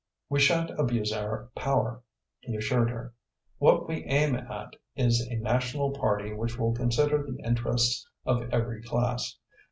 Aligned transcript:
"We 0.29 0.39
shan't 0.39 0.71
abuse 0.79 1.13
our 1.13 1.51
power," 1.55 2.01
he 2.39 2.55
assured 2.55 2.89
her. 2.89 3.13
"What 3.59 3.87
we 3.87 4.03
aim 4.05 4.33
at 4.35 4.75
is 4.95 5.21
a 5.29 5.35
National 5.35 5.91
Party 5.91 6.33
which 6.33 6.57
will 6.57 6.73
consider 6.73 7.21
the 7.23 7.37
interests 7.47 8.09
of 8.25 8.51
every 8.51 8.81
class. 8.81 9.37